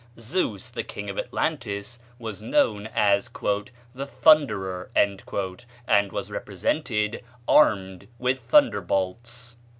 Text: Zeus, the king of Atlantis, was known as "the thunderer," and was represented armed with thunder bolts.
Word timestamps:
Zeus, 0.19 0.71
the 0.71 0.81
king 0.81 1.11
of 1.11 1.19
Atlantis, 1.19 1.99
was 2.17 2.41
known 2.41 2.87
as 2.87 3.29
"the 3.29 4.07
thunderer," 4.07 4.89
and 4.95 6.11
was 6.11 6.31
represented 6.31 7.23
armed 7.47 8.07
with 8.17 8.39
thunder 8.39 8.81
bolts. 8.81 9.57